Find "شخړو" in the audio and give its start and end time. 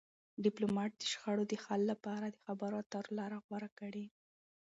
1.11-1.43